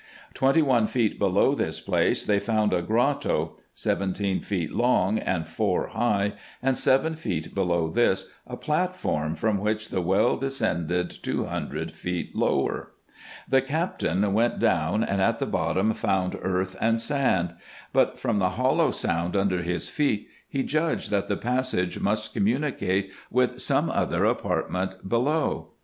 [0.33, 5.89] Twenty one feet below this place they found a grotto, seventeen feet long and four
[5.89, 11.91] high; and seven feet below this, a platform, from which the well descended two hundred
[11.91, 12.93] feet lower.
[13.47, 17.53] The captain went down, and at the bottom found earth and sand:
[17.93, 23.11] but from the hollow sound under his feet, he judged, that the passage must communicate
[23.29, 25.73] with some other apartment below.